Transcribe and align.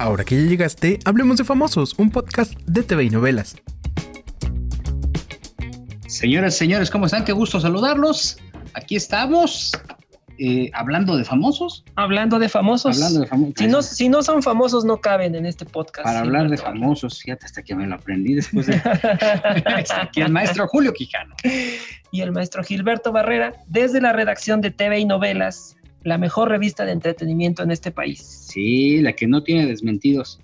Ahora 0.00 0.24
que 0.24 0.34
ya 0.34 0.48
llegaste, 0.48 0.98
hablemos 1.04 1.36
de 1.36 1.44
Famosos, 1.44 1.94
un 1.98 2.10
podcast 2.10 2.54
de 2.64 2.82
TV 2.82 3.04
y 3.04 3.10
novelas. 3.10 3.54
Señoras, 6.06 6.56
señores, 6.56 6.90
¿cómo 6.90 7.04
están? 7.04 7.22
Qué 7.22 7.32
gusto 7.32 7.60
saludarlos. 7.60 8.38
Aquí 8.72 8.96
estamos. 8.96 9.72
Eh, 10.38 10.70
hablando 10.72 11.18
de 11.18 11.24
famosos. 11.24 11.84
Hablando 11.96 12.38
de 12.38 12.48
famosos. 12.48 12.96
Hablando 12.96 13.20
de 13.20 13.26
famosos. 13.26 13.54
Si 13.58 13.66
no, 13.66 13.82
si 13.82 14.08
no 14.08 14.22
son 14.22 14.42
famosos, 14.42 14.86
no 14.86 15.02
caben 15.02 15.34
en 15.34 15.44
este 15.44 15.66
podcast. 15.66 16.06
Para 16.06 16.20
hablar 16.20 16.48
de 16.48 16.56
famosos, 16.56 17.20
fíjate 17.20 17.44
hasta 17.44 17.62
que 17.62 17.74
me 17.74 17.86
lo 17.86 17.96
aprendí 17.96 18.32
después 18.32 18.68
de. 18.68 18.76
aquí 20.00 20.22
el 20.22 20.32
maestro 20.32 20.66
Julio 20.66 20.94
Quijano. 20.94 21.34
Y 22.10 22.22
el 22.22 22.32
maestro 22.32 22.64
Gilberto 22.64 23.12
Barrera, 23.12 23.52
desde 23.66 24.00
la 24.00 24.14
redacción 24.14 24.62
de 24.62 24.70
TV 24.70 25.00
y 25.00 25.04
novelas, 25.04 25.76
la 26.02 26.18
mejor 26.18 26.48
revista 26.48 26.84
de 26.84 26.92
entretenimiento 26.92 27.62
en 27.62 27.70
este 27.70 27.90
país. 27.90 28.20
Sí, 28.20 29.00
la 29.00 29.12
que 29.12 29.26
no 29.26 29.42
tiene 29.42 29.66
desmentidos. 29.66 30.40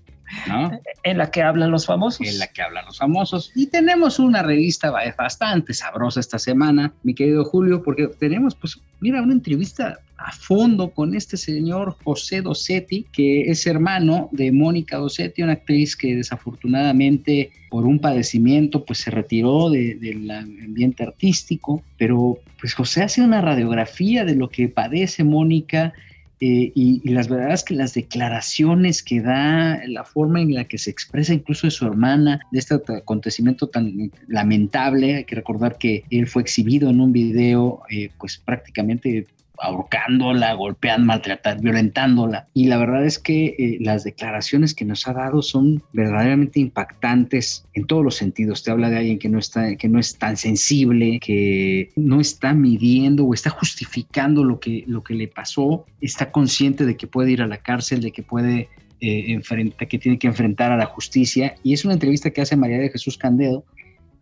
¿no? 0.48 0.70
En 1.04 1.18
la 1.18 1.30
que 1.30 1.42
hablan 1.42 1.70
los 1.70 1.86
famosos. 1.86 2.26
En 2.26 2.38
la 2.38 2.48
que 2.48 2.62
hablan 2.62 2.84
los 2.86 2.98
famosos. 2.98 3.52
Y 3.54 3.66
tenemos 3.66 4.18
una 4.18 4.42
revista 4.42 4.90
bastante 4.90 5.72
sabrosa 5.72 6.20
esta 6.20 6.38
semana, 6.38 6.92
mi 7.02 7.14
querido 7.14 7.44
Julio, 7.44 7.82
porque 7.82 8.08
tenemos, 8.08 8.54
pues, 8.54 8.80
mira, 9.00 9.22
una 9.22 9.32
entrevista 9.32 10.00
a 10.18 10.32
fondo 10.32 10.90
con 10.90 11.14
este 11.14 11.36
señor 11.36 11.96
José 12.04 12.42
Dossetti, 12.42 13.06
que 13.12 13.50
es 13.50 13.66
hermano 13.66 14.28
de 14.32 14.52
Mónica 14.52 14.96
Dossetti, 14.96 15.42
una 15.42 15.52
actriz 15.52 15.96
que 15.96 16.16
desafortunadamente 16.16 17.50
por 17.70 17.84
un 17.84 17.98
padecimiento 17.98 18.84
pues 18.84 19.00
se 19.00 19.10
retiró 19.10 19.70
del 19.70 20.30
ambiente 20.30 21.02
artístico, 21.02 21.82
pero 21.98 22.38
pues 22.60 22.74
José 22.74 23.02
hace 23.02 23.22
una 23.22 23.40
radiografía 23.40 24.24
de 24.24 24.36
lo 24.36 24.48
que 24.48 24.68
padece 24.68 25.24
Mónica 25.24 25.92
eh, 26.38 26.70
y, 26.74 27.08
las 27.08 27.28
verdades 27.28 27.64
que 27.64 27.74
las 27.74 27.94
declaraciones 27.94 29.02
que 29.02 29.22
da, 29.22 29.80
la 29.86 30.04
forma 30.04 30.42
en 30.42 30.52
la 30.52 30.64
que 30.64 30.76
se 30.76 30.90
expresa 30.90 31.32
incluso 31.32 31.66
de 31.66 31.70
su 31.70 31.86
hermana, 31.86 32.40
de 32.52 32.58
este 32.58 32.74
acontecimiento 32.74 33.68
tan 33.68 34.12
lamentable, 34.28 35.16
hay 35.16 35.24
que 35.24 35.34
recordar 35.34 35.78
que 35.78 36.04
él 36.10 36.26
fue 36.26 36.42
exhibido 36.42 36.90
en 36.90 37.00
un 37.00 37.10
video 37.10 37.80
eh, 37.88 38.10
pues 38.18 38.36
prácticamente 38.36 39.26
ahorcándola, 39.58 40.54
golpeando, 40.54 41.06
maltratando, 41.06 41.62
violentándola. 41.62 42.48
Y 42.54 42.66
la 42.66 42.78
verdad 42.78 43.04
es 43.04 43.18
que 43.18 43.56
eh, 43.58 43.78
las 43.80 44.04
declaraciones 44.04 44.74
que 44.74 44.84
nos 44.84 45.06
ha 45.06 45.12
dado 45.12 45.42
son 45.42 45.82
verdaderamente 45.92 46.60
impactantes 46.60 47.66
en 47.74 47.86
todos 47.86 48.04
los 48.04 48.16
sentidos. 48.16 48.62
Te 48.62 48.70
habla 48.70 48.90
de 48.90 48.98
alguien 48.98 49.18
que 49.18 49.28
no 49.28 49.38
está, 49.38 49.76
que 49.76 49.88
no 49.88 49.98
es 49.98 50.18
tan 50.18 50.36
sensible, 50.36 51.18
que 51.20 51.90
no 51.96 52.20
está 52.20 52.52
midiendo 52.52 53.24
o 53.24 53.34
está 53.34 53.50
justificando 53.50 54.44
lo 54.44 54.60
que, 54.60 54.84
lo 54.86 55.02
que 55.02 55.14
le 55.14 55.28
pasó, 55.28 55.84
está 56.00 56.30
consciente 56.30 56.84
de 56.84 56.96
que 56.96 57.06
puede 57.06 57.32
ir 57.32 57.42
a 57.42 57.46
la 57.46 57.58
cárcel, 57.58 58.00
de 58.00 58.12
que 58.12 58.22
puede 58.22 58.68
eh, 59.00 59.40
que 59.88 59.98
tiene 59.98 60.18
que 60.18 60.26
enfrentar 60.26 60.72
a 60.72 60.76
la 60.76 60.86
justicia. 60.86 61.54
Y 61.62 61.74
es 61.74 61.84
una 61.84 61.94
entrevista 61.94 62.30
que 62.30 62.40
hace 62.40 62.56
María 62.56 62.78
de 62.78 62.90
Jesús 62.90 63.18
Candedo, 63.18 63.64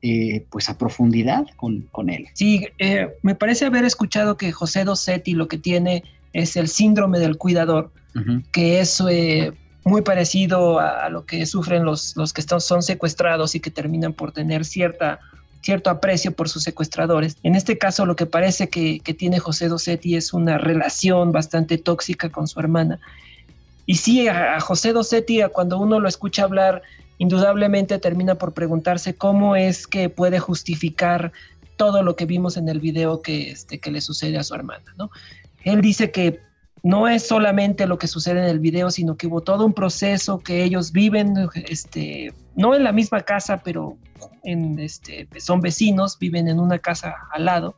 eh, 0.06 0.44
pues 0.50 0.69
a 0.69 0.77
profundidad 0.77 1.47
con, 1.56 1.88
con 1.91 2.10
él. 2.10 2.27
Sí, 2.34 2.69
eh, 2.78 3.16
me 3.22 3.34
parece 3.34 3.64
haber 3.64 3.86
escuchado 3.86 4.36
que 4.36 4.52
José 4.52 4.84
Dossetti 4.84 5.33
lo 5.33 5.48
que 5.48 5.56
tiene 5.56 6.05
es 6.34 6.56
el 6.56 6.69
síndrome 6.69 7.19
del 7.19 7.38
cuidador, 7.38 7.91
que 8.52 8.80
es 8.80 9.02
eh, 9.08 9.52
muy 9.83 10.02
parecido 10.02 10.78
a, 10.78 11.08
lo 11.08 11.24
que 11.24 11.46
sufren 11.46 11.86
los, 11.86 12.19
los 12.19 12.34
que 12.34 12.42
están, 12.42 12.61
son 12.61 12.83
secuestrados 12.83 13.55
y 13.55 13.61
que 13.61 13.70
terminan 13.70 14.12
por 14.12 14.33
tener 14.33 14.66
cierta 14.66 15.20
cierto 15.62 15.88
aprecio 15.88 16.33
por 16.33 16.50
sus 16.50 16.64
secuestradores. 16.64 17.39
En 17.42 17.55
este 17.55 17.78
caso, 17.78 18.05
lo 18.05 18.14
que 18.14 18.27
parece 18.27 18.68
que, 18.68 19.00
que 19.00 19.14
tiene 19.14 19.39
José 19.39 19.68
Dossetti 19.68 20.16
es 20.16 20.34
una 20.34 20.58
relación 20.58 21.33
bastante 21.33 21.78
tóxica 21.78 22.28
con 22.28 22.46
su 22.46 22.61
hermana. 22.61 23.00
Y 23.86 23.94
sí, 23.94 24.28
a, 24.28 24.56
a 24.56 24.61
José 24.61 24.92
Dossetti, 24.92 25.41
cuando 25.50 25.78
uno 25.78 25.98
lo 25.98 26.11
escucha 26.11 26.42
hablar, 26.42 26.83
indudablemente 27.19 27.98
termina 27.98 28.36
por 28.36 28.52
preguntarse 28.52 29.14
cómo 29.14 29.57
es 29.57 29.86
que 29.86 30.08
puede 30.08 30.39
justificar 30.39 31.33
todo 31.77 32.02
lo 32.02 32.17
que 32.17 32.27
vimos 32.27 32.57
en 32.57 32.69
el 32.69 32.80
video 32.80 33.20
que, 33.23 33.51
este, 33.51 33.79
que 33.79 33.91
le 33.91 34.01
sucede 34.01 34.39
a 34.39 34.45
su 34.45 34.55
hermana, 34.55 34.95
¿no? 34.97 35.11
Él 35.64 35.80
dice 35.80 36.11
que 36.11 36.41
no 36.83 37.08
es 37.08 37.27
solamente 37.27 37.86
lo 37.86 37.98
que 37.98 38.07
sucede 38.07 38.41
en 38.41 38.48
el 38.48 38.61
video, 38.61 38.91
sino 38.91 39.17
que 39.17 39.27
hubo 39.27 39.41
todo 39.41 39.64
un 39.64 39.73
proceso 39.73 40.39
que 40.39 40.63
ellos 40.63 40.92
viven, 40.92 41.35
este, 41.67 42.33
no 42.57 42.74
en 42.74 42.85
la 42.85 42.92
misma 42.92 43.23
casa, 43.23 43.63
pero 43.64 43.97
este, 44.45 45.27
son 45.39 45.63
vecinos, 45.63 46.19
viven 46.19 46.47
en 46.47 46.61
una 46.61 46.79
casa 46.79 47.14
al 47.33 47.47
lado, 47.47 47.77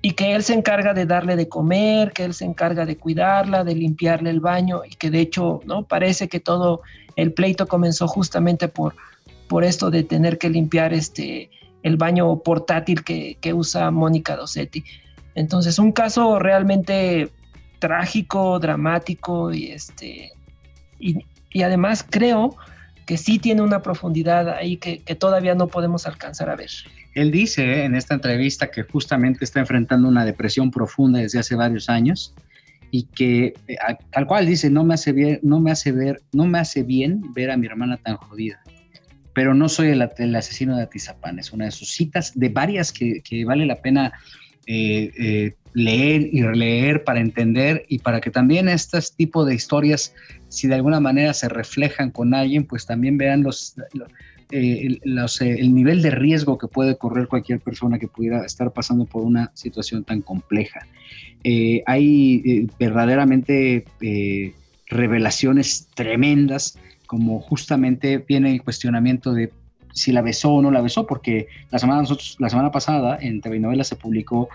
y 0.00 0.12
que 0.12 0.34
él 0.34 0.42
se 0.42 0.54
encarga 0.54 0.94
de 0.94 1.06
darle 1.06 1.36
de 1.36 1.48
comer, 1.48 2.12
que 2.12 2.24
él 2.24 2.34
se 2.34 2.44
encarga 2.44 2.86
de 2.86 2.96
cuidarla, 2.96 3.64
de 3.64 3.74
limpiarle 3.74 4.30
el 4.30 4.40
baño, 4.40 4.82
y 4.84 4.94
que 4.94 5.10
de 5.10 5.20
hecho, 5.20 5.60
¿no? 5.64 5.84
Parece 5.84 6.28
que 6.28 6.40
todo 6.40 6.82
el 7.16 7.32
pleito 7.32 7.66
comenzó 7.66 8.06
justamente 8.06 8.68
por, 8.68 8.94
por 9.48 9.64
esto 9.64 9.90
de 9.90 10.04
tener 10.04 10.38
que 10.38 10.50
limpiar 10.50 10.92
este, 10.92 11.50
el 11.82 11.96
baño 11.96 12.38
portátil 12.40 13.02
que, 13.02 13.54
usa 13.54 13.90
Mónica 13.90 14.36
Dossetti. 14.36 14.84
Entonces, 15.34 15.78
un 15.78 15.92
caso 15.92 16.38
realmente 16.38 17.30
trágico, 17.78 18.58
dramático 18.58 19.52
y, 19.52 19.70
este, 19.70 20.32
y, 20.98 21.24
además 21.62 22.04
creo 22.08 22.56
que 23.06 23.16
sí 23.16 23.38
tiene 23.38 23.62
una 23.62 23.82
profundidad 23.82 24.48
ahí 24.50 24.76
que, 24.76 24.98
todavía 25.16 25.54
no 25.54 25.68
podemos 25.68 26.06
alcanzar 26.06 26.50
a 26.50 26.56
ver. 26.56 26.70
Él 27.18 27.32
dice 27.32 27.64
eh, 27.64 27.84
en 27.84 27.96
esta 27.96 28.14
entrevista 28.14 28.70
que 28.70 28.84
justamente 28.84 29.44
está 29.44 29.58
enfrentando 29.58 30.06
una 30.06 30.24
depresión 30.24 30.70
profunda 30.70 31.18
desde 31.18 31.40
hace 31.40 31.56
varios 31.56 31.88
años, 31.88 32.32
y 32.92 33.04
que 33.04 33.54
eh, 33.66 33.76
tal 34.12 34.26
cual 34.26 34.46
dice, 34.46 34.70
no 34.70 34.84
me 34.84 34.94
hace 34.94 35.12
bien, 35.12 35.40
no 35.42 35.58
me 35.58 35.72
hace 35.72 35.90
ver, 35.90 36.22
no 36.32 36.46
me 36.46 36.60
hace 36.60 36.84
bien 36.84 37.20
ver 37.34 37.50
a 37.50 37.56
mi 37.56 37.66
hermana 37.66 37.96
tan 37.96 38.16
jodida. 38.16 38.60
Pero 39.34 39.52
no 39.52 39.68
soy 39.68 39.88
el, 39.88 40.36
asesino 40.36 40.76
de 40.76 40.84
Atizapán, 40.84 41.40
es 41.40 41.52
una 41.52 41.64
de 41.64 41.72
sus 41.72 41.88
citas, 41.88 42.38
de 42.38 42.48
varias 42.50 42.92
que, 42.92 43.44
vale 43.44 43.66
la 43.66 43.76
pena 43.76 44.12
eh, 44.66 45.54
leer 45.74 46.28
y 46.32 46.42
releer 46.42 47.02
para 47.02 47.20
entender 47.20 47.84
y 47.88 47.98
para 47.98 48.20
que 48.20 48.30
también 48.30 48.68
estos 48.68 49.14
tipos 49.14 49.46
de 49.46 49.54
historias, 49.54 50.14
si 50.48 50.68
de 50.68 50.76
alguna 50.76 51.00
manera 51.00 51.34
se 51.34 51.48
reflejan 51.48 52.10
con 52.10 52.32
alguien, 52.32 52.64
pues 52.64 52.86
también 52.86 53.18
vean 53.18 53.42
los, 53.42 53.74
eh, 54.50 54.98
el, 55.02 55.74
nivel 55.74 56.00
de 56.00 56.10
riesgo 56.10 56.56
que 56.56 56.68
puede 56.68 56.96
correr 56.96 57.28
cualquier 57.28 57.60
persona 57.60 57.98
que 57.98 58.08
pudiera 58.08 58.46
estar 58.46 58.72
pasando 58.72 59.04
por 59.04 59.22
una 59.22 59.50
situación 59.54 60.04
tan 60.04 60.22
compleja. 60.22 60.86
Eh, 61.44 61.82
hay 61.86 62.42
eh, 62.44 62.66
verdaderamente 62.78 63.84
revelaciones 64.86 65.88
tremendas, 65.94 66.78
como 67.06 67.40
justamente 67.40 68.18
viene 68.18 68.52
el 68.52 68.62
cuestionamiento 68.62 69.34
de 69.34 69.52
si 69.92 70.12
la 70.12 70.22
besó 70.22 70.52
o 70.52 70.62
no 70.62 70.70
la 70.70 70.80
besó, 70.80 71.06
porque 71.06 71.48
la 71.70 71.78
semana, 71.78 72.08
la 72.38 72.48
semana 72.48 72.70
pasada 72.70 73.18
en 73.20 73.40
TV 73.40 73.84
se 73.84 73.96
publicó 73.96 74.48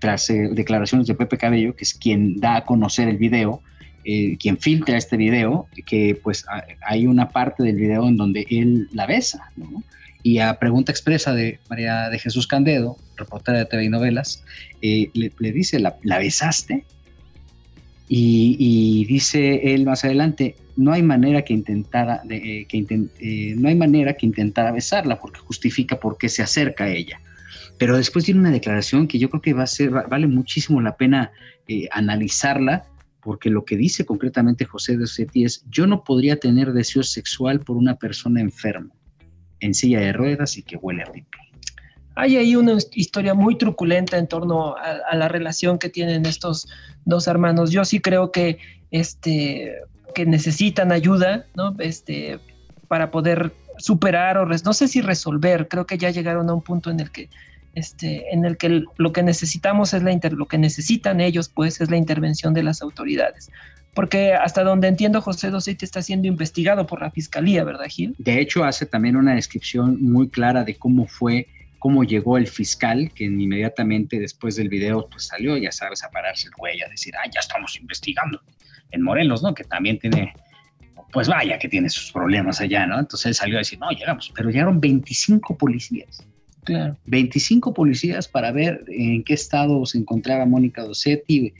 tras 0.00 0.28
declaraciones 0.28 1.06
de 1.06 1.14
Pepe 1.14 1.36
Cabello, 1.36 1.76
que 1.76 1.84
es 1.84 1.94
quien 1.94 2.40
da 2.40 2.56
a 2.56 2.64
conocer 2.64 3.08
el 3.08 3.18
video, 3.18 3.62
eh, 4.02 4.38
quien 4.38 4.56
filtra 4.56 4.96
este 4.96 5.18
video, 5.18 5.68
que 5.84 6.18
pues 6.22 6.46
hay 6.86 7.06
una 7.06 7.28
parte 7.28 7.62
del 7.62 7.76
video 7.76 8.08
en 8.08 8.16
donde 8.16 8.46
él 8.48 8.88
la 8.92 9.06
besa, 9.06 9.52
Y 10.22 10.38
a 10.38 10.58
pregunta 10.58 10.90
expresa 10.90 11.34
de 11.34 11.58
María 11.68 12.08
de 12.08 12.18
Jesús 12.18 12.46
Candedo, 12.46 12.96
reportera 13.16 13.58
de 13.58 13.66
TV 13.66 13.84
y 13.84 13.88
Novelas, 13.90 14.42
eh, 14.80 15.10
le, 15.12 15.52
dice, 15.52 15.78
¿la, 15.80 16.18
besaste? 16.18 16.84
Y, 18.08 19.04
dice 19.04 19.74
él 19.74 19.84
más 19.84 20.02
adelante, 20.04 20.56
no 20.76 20.92
hay 20.92 21.02
manera 21.02 21.42
que 21.42 21.52
intentara, 21.52 22.22
de, 22.24 22.62
eh, 22.62 22.66
que 22.66 23.54
no 23.56 23.68
hay 23.68 23.74
manera 23.74 24.14
que 24.14 24.24
intentara 24.24 24.72
besarla 24.72 25.20
porque 25.20 25.40
justifica 25.40 26.00
por 26.00 26.16
qué 26.16 26.30
se 26.30 26.42
acerca 26.42 26.84
a 26.84 26.90
ella. 26.90 27.20
Pero 27.76 27.98
después 27.98 28.24
tiene 28.24 28.40
una 28.40 28.50
declaración 28.50 29.06
que 29.06 29.18
yo 29.18 29.28
creo 29.28 29.42
que 29.42 29.52
va 29.52 29.64
a 29.64 29.66
ser, 29.66 29.90
vale 29.90 30.26
muchísimo 30.26 30.80
la 30.80 30.96
pena 30.96 31.32
analizarla 31.92 32.89
porque 33.20 33.50
lo 33.50 33.64
que 33.64 33.76
dice 33.76 34.04
concretamente 34.04 34.64
José 34.64 34.96
de 34.96 35.04
Osetti 35.04 35.44
es, 35.44 35.64
yo 35.68 35.86
no 35.86 36.04
podría 36.04 36.36
tener 36.36 36.72
deseo 36.72 37.02
sexual 37.02 37.60
por 37.60 37.76
una 37.76 37.96
persona 37.96 38.40
enferma, 38.40 38.90
en 39.60 39.74
silla 39.74 40.00
de 40.00 40.12
ruedas 40.12 40.56
y 40.56 40.62
que 40.62 40.76
huele 40.76 41.02
a 41.02 41.12
pipi. 41.12 41.38
Hay 42.16 42.36
ahí 42.36 42.56
una 42.56 42.76
historia 42.92 43.34
muy 43.34 43.56
truculenta 43.56 44.18
en 44.18 44.26
torno 44.26 44.74
a, 44.76 45.14
la 45.14 45.28
relación 45.28 45.78
que 45.78 45.88
tienen 45.88 46.26
estos 46.26 46.68
dos 47.04 47.26
hermanos. 47.28 47.70
Yo 47.70 47.84
sí 47.84 48.00
creo 48.00 48.32
que, 48.32 48.58
este, 48.90 49.74
que 50.14 50.26
necesitan 50.26 50.92
ayuda, 50.92 51.46
¿no? 51.54 51.74
Este, 51.78 52.40
para 52.88 53.10
poder 53.10 53.52
superar 53.78 54.36
o 54.38 54.46
no 54.46 54.72
sé 54.72 54.88
si 54.88 55.00
resolver, 55.00 55.68
creo 55.68 55.86
que 55.86 55.96
ya 55.96 56.10
llegaron 56.10 56.50
a 56.50 56.54
un 56.54 56.62
punto 56.62 56.90
en 56.90 57.00
el 57.00 57.10
que 57.10 57.30
este, 57.74 58.32
en 58.32 58.44
el 58.44 58.56
que 58.56 58.84
lo 58.96 59.12
que 59.12 59.22
necesitamos 59.22 59.94
es 59.94 60.02
la 60.02 60.18
lo 60.30 60.46
que 60.46 60.58
necesitan 60.58 61.20
ellos, 61.20 61.48
pues, 61.48 61.80
es 61.80 61.90
la 61.90 61.96
intervención 61.96 62.54
de 62.54 62.62
las 62.62 62.82
autoridades. 62.82 63.50
Porque 63.94 64.34
hasta 64.34 64.62
donde 64.62 64.88
entiendo, 64.88 65.20
José 65.20 65.50
Dosete 65.50 65.84
está 65.84 66.02
siendo 66.02 66.28
investigado 66.28 66.86
por 66.86 67.00
la 67.00 67.10
fiscalía, 67.10 67.64
¿verdad, 67.64 67.86
Gil? 67.88 68.14
De 68.18 68.40
hecho, 68.40 68.64
hace 68.64 68.86
también 68.86 69.16
una 69.16 69.34
descripción 69.34 70.00
muy 70.00 70.28
clara 70.28 70.64
de 70.64 70.76
cómo 70.76 71.06
fue, 71.06 71.48
cómo 71.78 72.04
llegó 72.04 72.38
el 72.38 72.46
fiscal, 72.46 73.10
que 73.14 73.24
inmediatamente 73.24 74.18
después 74.18 74.56
del 74.56 74.68
video 74.68 75.08
pues, 75.10 75.26
salió, 75.26 75.56
ya 75.56 75.72
sabes, 75.72 76.04
a 76.04 76.10
pararse 76.10 76.46
el 76.46 76.54
cuello, 76.54 76.86
a 76.86 76.88
decir, 76.88 77.14
ah, 77.16 77.28
ya 77.32 77.40
estamos 77.40 77.78
investigando. 77.80 78.40
En 78.92 79.02
Morelos, 79.02 79.42
¿no? 79.42 79.54
Que 79.54 79.64
también 79.64 79.98
tiene 79.98 80.34
pues 81.12 81.28
vaya 81.28 81.58
que 81.58 81.68
tiene 81.68 81.88
sus 81.88 82.12
problemas 82.12 82.60
allá, 82.60 82.86
¿no? 82.86 82.98
Entonces 82.98 83.26
él 83.26 83.34
salió 83.34 83.56
a 83.56 83.58
decir, 83.58 83.78
no, 83.78 83.90
llegamos, 83.90 84.32
pero 84.34 84.50
llegaron 84.50 84.80
25 84.80 85.56
policías. 85.56 86.24
Claro. 86.70 86.96
25 87.06 87.74
policías 87.74 88.28
para 88.28 88.52
ver 88.52 88.84
en 88.86 89.24
qué 89.24 89.34
estado 89.34 89.84
se 89.86 89.98
encontraba 89.98 90.46
Mónica 90.46 90.84
Dossetti. 90.84 91.52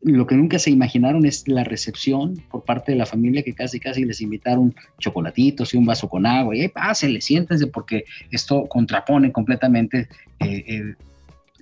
Lo 0.00 0.26
que 0.26 0.36
nunca 0.36 0.58
se 0.58 0.70
imaginaron 0.70 1.26
es 1.26 1.46
la 1.46 1.64
recepción 1.64 2.42
por 2.50 2.64
parte 2.64 2.92
de 2.92 2.98
la 2.98 3.04
familia 3.04 3.42
que 3.42 3.52
casi 3.52 3.78
casi 3.78 4.06
les 4.06 4.22
invitaron 4.22 4.74
chocolatitos 4.98 5.74
y 5.74 5.76
un 5.76 5.84
vaso 5.84 6.08
con 6.08 6.24
agua. 6.24 6.56
Y 6.56 6.62
ahí 6.62 6.68
pásenle, 6.68 7.20
siéntense 7.20 7.66
porque 7.66 8.04
esto 8.30 8.66
contrapone 8.68 9.30
completamente 9.32 10.08
eh, 10.40 10.94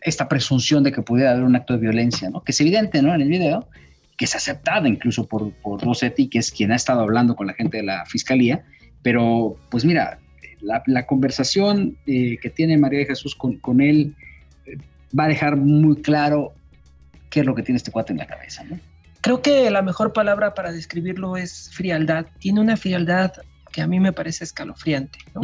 esta 0.02 0.28
presunción 0.28 0.84
de 0.84 0.92
que 0.92 1.02
pudiera 1.02 1.32
haber 1.32 1.42
un 1.42 1.56
acto 1.56 1.72
de 1.72 1.80
violencia, 1.80 2.30
¿no? 2.30 2.44
Que 2.44 2.52
es 2.52 2.60
evidente, 2.60 3.02
¿no? 3.02 3.12
En 3.12 3.20
el 3.20 3.28
video, 3.28 3.66
que 4.16 4.26
es 4.26 4.36
aceptada 4.36 4.88
incluso 4.88 5.26
por, 5.26 5.52
por 5.54 5.80
que 5.80 6.38
es 6.38 6.52
quien 6.52 6.70
ha 6.70 6.76
estado 6.76 7.00
hablando 7.00 7.34
con 7.34 7.48
la 7.48 7.54
gente 7.54 7.78
de 7.78 7.82
la 7.82 8.06
fiscalía, 8.06 8.64
pero 9.02 9.56
pues 9.70 9.84
mira, 9.84 10.20
la, 10.62 11.06
conversación 11.06 11.96
eh, 12.06 12.38
que 12.40 12.50
tiene 12.50 12.78
María 12.78 13.00
de 13.00 13.06
Jesús 13.06 13.34
con, 13.34 13.56
con 13.58 13.80
él 13.80 14.14
eh, 14.66 14.76
va 15.18 15.24
a 15.24 15.28
dejar 15.28 15.56
muy 15.56 16.00
claro 16.02 16.52
qué 17.30 17.40
es 17.40 17.46
lo 17.46 17.54
que 17.54 17.62
tiene 17.62 17.76
este 17.76 17.90
cuate 17.90 18.12
en 18.12 18.18
la 18.18 18.26
cabeza, 18.26 18.64
¿no? 18.64 18.78
Creo 19.22 19.42
que 19.42 19.70
la 19.70 19.82
mejor 19.82 20.12
palabra 20.12 20.54
para 20.54 20.72
describirlo 20.72 21.36
es 21.36 21.70
frialdad. 21.74 22.26
Tiene 22.38 22.60
una 22.60 22.76
frialdad 22.76 23.32
que 23.70 23.82
a 23.82 23.86
mí 23.86 24.00
me 24.00 24.12
parece 24.12 24.44
escalofriante. 24.44 25.18
¿no? 25.34 25.42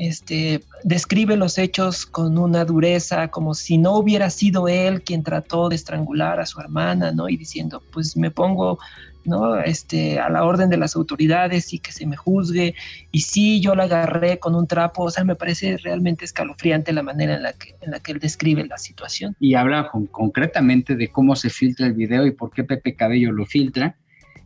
este, 0.00 0.64
describe 0.82 1.36
los 1.36 1.58
hechos 1.58 2.06
con 2.06 2.38
una 2.38 2.64
dureza, 2.64 3.28
como 3.28 3.52
si 3.52 3.76
no 3.76 3.96
hubiera 3.96 4.30
sido 4.30 4.66
él 4.66 5.02
quien 5.02 5.22
trató 5.22 5.68
de 5.68 5.76
estrangular 5.76 6.40
a 6.40 6.46
su 6.46 6.58
hermana, 6.58 7.12
¿no? 7.12 7.28
Y 7.28 7.36
diciendo, 7.36 7.82
pues 7.92 8.16
me 8.16 8.30
pongo, 8.30 8.78
¿no? 9.26 9.60
Este, 9.60 10.18
a 10.18 10.30
la 10.30 10.44
orden 10.44 10.70
de 10.70 10.78
las 10.78 10.96
autoridades 10.96 11.74
y 11.74 11.80
que 11.80 11.92
se 11.92 12.06
me 12.06 12.16
juzgue. 12.16 12.74
Y 13.12 13.20
sí, 13.20 13.60
yo 13.60 13.74
la 13.74 13.82
agarré 13.82 14.38
con 14.38 14.54
un 14.54 14.66
trapo. 14.66 15.02
O 15.02 15.10
sea, 15.10 15.22
me 15.22 15.36
parece 15.36 15.76
realmente 15.76 16.24
escalofriante 16.24 16.94
la 16.94 17.02
manera 17.02 17.34
en 17.34 17.42
la 17.42 17.52
que, 17.52 17.74
en 17.82 17.90
la 17.90 18.00
que 18.00 18.12
él 18.12 18.20
describe 18.20 18.64
la 18.66 18.78
situación. 18.78 19.36
Y 19.38 19.54
habla 19.54 19.90
concretamente 20.10 20.96
de 20.96 21.08
cómo 21.08 21.36
se 21.36 21.50
filtra 21.50 21.86
el 21.86 21.92
video 21.92 22.24
y 22.24 22.30
por 22.30 22.52
qué 22.52 22.64
Pepe 22.64 22.94
Cabello 22.94 23.32
lo 23.32 23.44
filtra. 23.44 23.96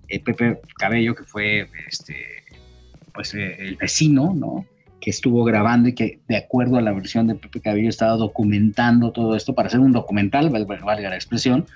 Eh, 0.09 0.19
Pepe 0.19 0.61
Cabello, 0.77 1.15
que 1.15 1.23
fue 1.23 1.69
este, 1.89 2.44
pues, 3.15 3.35
eh, 3.35 3.57
el 3.59 3.77
vecino, 3.77 4.35
¿no? 4.35 4.67
que 5.01 5.11
estuvo 5.11 5.45
grabando 5.45 5.91
y 5.91 5.93
que 5.93 6.19
de 6.29 6.39
acuerdo 6.39 6.79
a 6.79 6.81
la 6.81 6.93
versión 6.93 7.27
de 7.27 7.35
Pepe 7.35 7.61
Cabello 7.61 7.91
estaba 7.91 8.17
documentando 8.17 9.13
todo 9.13 9.37
esto 9.37 9.55
para 9.55 9.67
hacer 9.67 9.81
un 9.81 9.93
documental, 9.93 10.49
valga 10.49 11.11
la 11.11 11.15
expresión, 11.15 11.67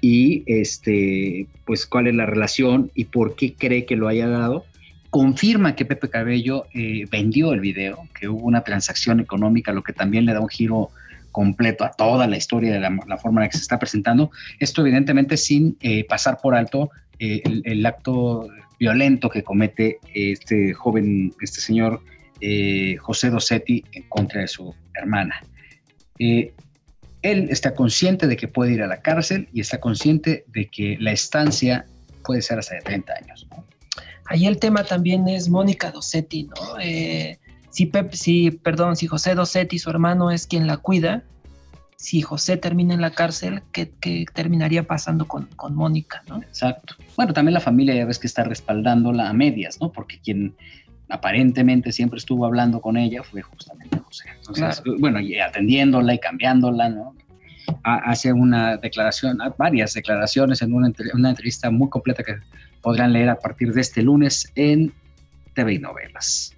y 0.00 0.44
este, 0.46 1.48
pues 1.64 1.84
cuál 1.84 2.06
es 2.06 2.14
la 2.14 2.26
relación 2.26 2.92
y 2.94 3.06
por 3.06 3.34
qué 3.34 3.54
cree 3.54 3.86
que 3.86 3.96
lo 3.96 4.06
haya 4.06 4.28
dado. 4.28 4.64
Confirma 5.10 5.74
que 5.74 5.84
Pepe 5.84 6.08
Cabello 6.10 6.66
eh, 6.74 7.06
vendió 7.10 7.52
el 7.52 7.60
video, 7.60 8.06
que 8.18 8.28
hubo 8.28 8.46
una 8.46 8.62
transacción 8.62 9.18
económica, 9.18 9.72
lo 9.72 9.82
que 9.82 9.92
también 9.92 10.24
le 10.24 10.32
da 10.32 10.40
un 10.40 10.48
giro 10.48 10.90
completo 11.32 11.84
a 11.84 11.90
toda 11.90 12.28
la 12.28 12.36
historia 12.36 12.72
de 12.72 12.78
la, 12.78 13.18
forma 13.18 13.40
en 13.40 13.44
la 13.46 13.48
que 13.48 13.56
se 13.56 13.62
está 13.62 13.80
presentando. 13.80 14.30
Esto 14.60 14.82
evidentemente 14.82 15.36
sin 15.36 15.76
eh, 15.80 16.04
pasar 16.04 16.38
por 16.40 16.54
alto 16.54 16.90
eh, 17.18 17.42
el, 17.44 17.62
el, 17.64 17.84
acto 17.84 18.48
violento 18.78 19.28
que 19.28 19.42
comete 19.42 19.98
este 20.14 20.72
joven, 20.74 21.34
este 21.40 21.60
señor 21.60 22.00
eh, 22.40 22.96
José 22.98 23.30
Dossetti 23.30 23.84
en 23.92 24.02
contra 24.08 24.42
de 24.42 24.48
su 24.48 24.74
hermana. 24.94 25.42
Eh, 26.18 26.52
él 27.22 27.48
está 27.50 27.74
consciente 27.74 28.26
de 28.26 28.36
que 28.36 28.48
puede 28.48 28.72
ir 28.72 28.82
a 28.82 28.86
la 28.86 29.00
cárcel 29.00 29.48
y 29.52 29.60
está 29.60 29.80
consciente 29.80 30.44
de 30.48 30.66
que 30.68 30.96
la 31.00 31.12
estancia 31.12 31.86
puede 32.24 32.42
ser 32.42 32.58
hasta 32.58 32.74
de 32.74 32.82
30 32.82 33.12
años. 33.12 33.46
Ahí 34.26 34.46
el 34.46 34.58
tema 34.58 34.84
también 34.84 35.28
es 35.28 35.48
Mónica 35.48 35.90
Dossetti, 35.90 36.44
¿no? 36.44 36.78
Eh, 36.80 37.38
si, 37.70 37.90
si, 38.12 38.50
perdón, 38.50 38.96
si 38.96 39.06
José 39.06 39.34
Dossetti, 39.34 39.78
su 39.78 39.90
hermano, 39.90 40.30
es 40.30 40.46
quien 40.46 40.66
la 40.66 40.78
cuida, 40.78 41.24
si 41.96 42.20
José 42.20 42.56
termina 42.56 42.94
en 42.94 43.00
la 43.00 43.10
cárcel, 43.10 43.62
¿qué, 43.72 43.86
terminaría 44.34 44.86
pasando 44.86 45.26
con, 45.26 45.46
con, 45.56 45.74
Mónica, 45.74 46.22
¿no? 46.28 46.42
Exacto. 46.42 46.94
Bueno, 47.16 47.32
también 47.32 47.54
la 47.54 47.60
familia 47.60 47.94
ya 47.94 48.04
ves 48.04 48.18
que 48.18 48.26
está 48.26 48.44
respaldándola 48.44 49.28
a 49.28 49.32
medias, 49.32 49.80
¿no? 49.80 49.90
Porque 49.90 50.18
quien 50.20 50.54
aparentemente 51.08 51.92
siempre 51.92 52.18
estuvo 52.18 52.44
hablando 52.44 52.80
con 52.80 52.96
ella 52.96 53.22
fue 53.22 53.42
justamente 53.42 53.98
José. 53.98 54.24
Entonces, 54.36 54.82
bueno, 54.98 55.20
y 55.20 55.38
atendiéndola 55.38 56.14
y 56.14 56.18
cambiándola, 56.18 56.88
¿no? 56.88 57.14
Hace 57.82 58.32
una 58.32 58.76
declaración, 58.76 59.38
varias 59.58 59.94
declaraciones 59.94 60.62
en 60.62 60.72
una, 60.72 60.92
una 61.14 61.30
entrevista 61.30 61.70
muy 61.70 61.88
completa 61.88 62.22
que 62.22 62.36
podrán 62.82 63.12
leer 63.12 63.28
a 63.30 63.36
partir 63.36 63.72
de 63.72 63.80
este 63.80 64.02
lunes 64.02 64.50
en 64.54 64.92
TV 65.54 65.74
y 65.74 65.78
Novelas. 65.78 66.54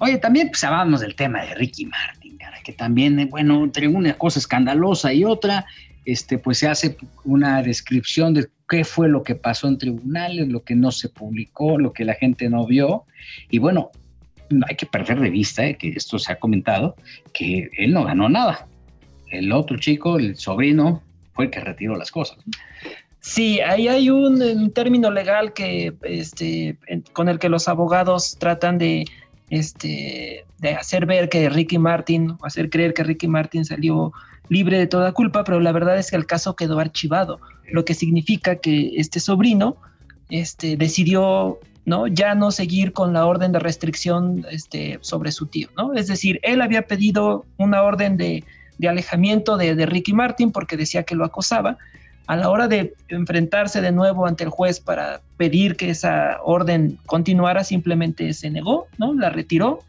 Oye, 0.00 0.18
también 0.18 0.48
pues 0.48 0.62
hablábamos 0.62 1.00
del 1.00 1.16
tema 1.16 1.42
de 1.42 1.54
Ricky 1.54 1.86
Martin, 1.86 2.17
que 2.62 2.72
también, 2.72 3.28
bueno, 3.30 3.64
entre 3.64 3.88
una 3.88 4.14
cosa 4.14 4.38
escandalosa 4.38 5.12
y 5.12 5.24
otra, 5.24 5.66
este, 6.04 6.38
pues 6.38 6.58
se 6.58 6.68
hace 6.68 6.96
una 7.24 7.62
descripción 7.62 8.34
de 8.34 8.48
qué 8.68 8.84
fue 8.84 9.08
lo 9.08 9.22
que 9.22 9.34
pasó 9.34 9.68
en 9.68 9.78
tribunales, 9.78 10.48
lo 10.48 10.62
que 10.62 10.74
no 10.74 10.90
se 10.90 11.08
publicó, 11.08 11.78
lo 11.78 11.92
que 11.92 12.04
la 12.04 12.14
gente 12.14 12.48
no 12.48 12.66
vio. 12.66 13.04
Y 13.50 13.58
bueno, 13.58 13.90
no 14.50 14.64
hay 14.68 14.76
que 14.76 14.86
perder 14.86 15.20
de 15.20 15.30
vista, 15.30 15.66
eh, 15.66 15.76
que 15.76 15.88
esto 15.90 16.18
se 16.18 16.32
ha 16.32 16.38
comentado, 16.38 16.96
que 17.32 17.68
él 17.76 17.92
no 17.92 18.04
ganó 18.04 18.28
nada. 18.28 18.66
El 19.30 19.52
otro 19.52 19.78
chico, 19.78 20.18
el 20.18 20.36
sobrino, 20.36 21.02
fue 21.34 21.46
el 21.46 21.50
que 21.50 21.60
retiró 21.60 21.96
las 21.96 22.10
cosas. 22.10 22.38
Sí, 23.20 23.60
ahí 23.60 23.88
hay 23.88 24.10
un, 24.10 24.72
término 24.72 25.10
legal 25.10 25.52
que, 25.52 25.92
este, 26.02 26.78
con 27.12 27.28
el 27.28 27.38
que 27.38 27.48
los 27.48 27.68
abogados 27.68 28.36
tratan 28.38 28.78
de, 28.78 29.04
este, 29.50 30.44
de 30.58 30.74
hacer 30.74 31.06
ver 31.06 31.28
que 31.28 31.48
Ricky 31.48 31.78
Martin, 31.78 32.32
o 32.40 32.46
hacer 32.46 32.70
creer 32.70 32.94
que 32.94 33.04
Ricky 33.04 33.28
Martin 33.28 33.64
salió 33.64 34.12
libre 34.48 34.78
de 34.78 34.86
toda 34.86 35.12
culpa, 35.12 35.44
pero 35.44 35.60
la 35.60 35.72
verdad 35.72 35.98
es 35.98 36.10
que 36.10 36.16
el 36.16 36.26
caso 36.26 36.56
quedó 36.56 36.78
archivado, 36.78 37.40
lo 37.70 37.84
que 37.84 37.94
significa 37.94 38.56
que 38.56 38.92
este 38.96 39.20
sobrino 39.20 39.76
este, 40.30 40.76
decidió 40.76 41.58
ya 42.10 42.34
no 42.34 42.50
seguir 42.50 42.92
con 42.92 43.12
la 43.12 43.26
orden 43.26 43.52
de 43.52 43.58
restricción 43.58 44.44
este, 44.50 44.98
sobre 45.00 45.32
su 45.32 45.46
tío. 45.46 45.68
¿no? 45.76 45.94
Es 45.94 46.06
decir, 46.06 46.38
él 46.42 46.60
había 46.60 46.82
pedido 46.82 47.46
una 47.56 47.82
orden 47.82 48.16
de, 48.16 48.44
alejamiento 48.86 49.56
de, 49.56 49.86
Ricky 49.86 50.12
Martin 50.12 50.52
porque 50.52 50.76
decía 50.76 51.02
que 51.02 51.14
lo 51.14 51.24
acosaba. 51.24 51.78
A 52.28 52.36
la 52.36 52.50
hora 52.50 52.68
de 52.68 52.94
enfrentarse 53.08 53.80
de 53.80 53.90
nuevo 53.90 54.26
ante 54.26 54.44
el 54.44 54.50
juez 54.50 54.80
para 54.80 55.22
pedir 55.36 55.76
que 55.76 55.90
esa 55.90 56.38
orden 56.44 56.98
continuara, 57.06 57.64
simplemente 57.64 58.32
se 58.34 58.50
negó, 58.50 58.86
¿no? 58.98 59.14
la 59.14 59.30
retiró. 59.30 59.80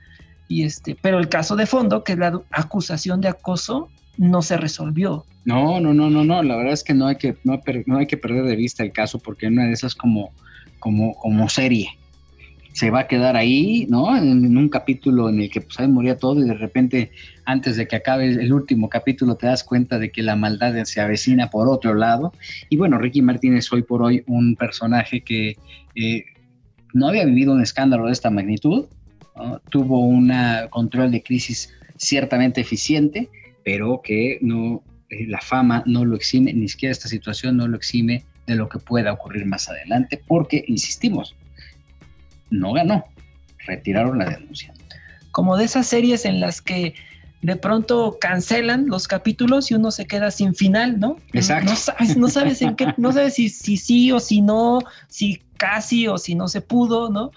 Y 0.47 0.63
este, 0.63 0.97
pero 0.99 1.19
el 1.19 1.29
caso 1.29 1.55
de 1.55 1.67
fondo, 1.67 2.03
que 2.03 2.13
es 2.13 2.17
la 2.17 2.41
acusación 2.51 3.21
de 3.21 3.27
acoso, 3.27 3.89
no 4.17 4.41
se 4.41 4.57
resolvió. 4.57 5.25
No, 5.45 5.79
no, 5.79 5.93
no, 5.93 6.09
no, 6.09 6.23
no. 6.23 6.43
La 6.43 6.55
verdad 6.55 6.73
es 6.73 6.83
que 6.83 6.93
no 6.93 7.07
hay 7.07 7.15
que, 7.15 7.35
no, 7.43 7.59
hay 7.97 8.07
que 8.07 8.17
perder 8.17 8.45
de 8.45 8.55
vista 8.55 8.83
el 8.83 8.91
caso 8.91 9.19
porque 9.19 9.47
una 9.47 9.65
de 9.65 9.73
esas 9.73 9.95
como, 9.95 10.31
como, 10.79 11.13
como 11.15 11.49
serie. 11.49 11.89
Se 12.73 12.91
va 12.91 13.01
a 13.01 13.07
quedar 13.07 13.35
ahí, 13.35 13.85
¿no? 13.89 14.15
En, 14.15 14.55
un 14.55 14.69
capítulo 14.69 15.27
en 15.27 15.41
el 15.41 15.49
que 15.49 15.61
pues 15.61 15.79
ahí 15.79 15.87
moría 15.87 16.17
todo 16.17 16.41
y 16.41 16.47
de 16.47 16.53
repente, 16.53 17.11
antes 17.51 17.77
de 17.77 17.87
que 17.87 17.95
acabe 17.95 18.27
el 18.27 18.53
último 18.53 18.89
capítulo, 18.89 19.35
te 19.35 19.47
das 19.47 19.63
cuenta 19.63 19.99
de 19.99 20.11
que 20.11 20.23
la 20.23 20.35
maldad 20.35 20.83
se 20.83 21.01
avecina 21.01 21.49
por 21.49 21.67
otro 21.67 21.93
lado. 21.93 22.33
Y 22.69 22.77
bueno, 22.77 22.97
Ricky 22.97 23.21
Martínez 23.21 23.71
hoy 23.71 23.83
por 23.83 24.01
hoy 24.01 24.23
un 24.27 24.55
personaje 24.55 25.21
que 25.21 25.57
eh, 25.95 26.25
no 26.93 27.07
había 27.07 27.25
vivido 27.25 27.53
un 27.53 27.61
escándalo 27.61 28.05
de 28.07 28.13
esta 28.13 28.29
magnitud, 28.29 28.85
tuvo 29.69 30.01
un 30.01 30.33
control 30.69 31.11
de 31.11 31.23
crisis 31.23 31.73
ciertamente 31.95 32.59
eficiente 32.59 33.29
pero 33.69 34.01
que 34.03 34.39
no, 34.41 34.83
eh, 35.09 35.27
la 35.27 35.39
fama 35.41 35.83
no 35.85 36.05
lo 36.05 36.15
exime, 36.15 36.53
ni 36.53 36.67
siquiera 36.67 36.91
esta 36.91 37.07
situación 37.07 37.57
no 37.57 37.67
lo 37.67 37.77
exime 37.77 38.23
de 38.47 38.55
lo 38.55 38.67
que 38.67 38.79
pueda 38.79 39.13
ocurrir 39.13 39.45
más 39.45 39.69
adelante, 39.69 40.19
porque, 40.27 40.65
insistimos, 40.67 41.35
no 42.49 42.73
ganó, 42.73 43.05
retiraron 43.67 44.17
la 44.17 44.25
denuncia. 44.25 44.73
Como 45.31 45.55
de 45.55 45.65
esas 45.65 45.85
series 45.85 46.25
en 46.25 46.39
las 46.39 46.61
que 46.61 46.95
de 47.41 47.55
pronto 47.55 48.17
cancelan 48.19 48.87
los 48.87 49.07
capítulos 49.07 49.71
y 49.71 49.75
uno 49.75 49.91
se 49.91 50.05
queda 50.05 50.31
sin 50.31 50.55
final, 50.55 50.99
¿no? 50.99 51.17
Exacto. 51.33 51.71
No 51.71 51.75
sabes, 51.75 52.17
no 52.17 52.27
sabes 52.27 52.61
en 52.61 52.75
qué, 52.75 52.93
no 52.97 53.11
sabes 53.11 53.35
si, 53.35 53.49
si 53.49 53.77
sí 53.77 54.11
o 54.11 54.19
si 54.19 54.41
no, 54.41 54.79
si 55.07 55.41
casi 55.57 56.07
o 56.07 56.17
si 56.17 56.35
no 56.35 56.47
se 56.47 56.61
pudo, 56.61 57.09
¿no? 57.09 57.31